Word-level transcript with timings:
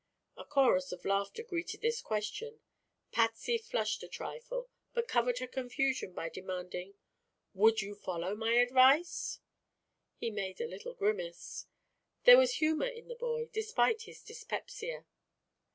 A 0.35 0.43
chorus 0.43 0.91
of 0.91 1.05
laughter 1.05 1.43
greeted 1.43 1.81
this 1.81 2.01
question. 2.01 2.59
Patsy 3.11 3.59
flushed 3.59 4.01
a 4.01 4.07
trifle 4.07 4.67
but 4.95 5.07
covered 5.07 5.37
her 5.37 5.45
confusion 5.45 6.11
by 6.13 6.27
demanding: 6.27 6.95
"Would 7.53 7.83
you 7.83 7.93
follow 7.93 8.33
my 8.35 8.53
advice?" 8.55 9.41
He 10.17 10.31
made 10.31 10.59
a 10.59 10.65
little 10.65 10.95
grimace. 10.95 11.67
There 12.23 12.39
was 12.39 12.53
humor 12.55 12.87
in 12.87 13.09
the 13.09 13.15
boy, 13.15 13.49
despite 13.53 14.01
his 14.01 14.23
dyspepsia. 14.23 15.05